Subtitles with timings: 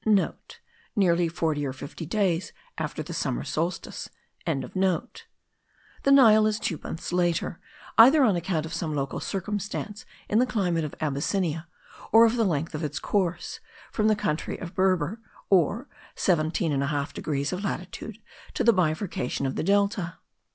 [0.03, 4.09] *(* Nearly forty or fifty days after the summer solstice.)
[4.45, 4.57] The
[6.07, 7.59] Nile is two months later,
[7.99, 11.67] either on account of some local circumstances in the climate of Abyssinia,
[12.11, 13.59] or of the length of its course,
[13.91, 15.19] from the country of Berber,
[15.51, 18.17] or 17.5 degrees of latitude,
[18.55, 20.17] to the bifurcation of the delta.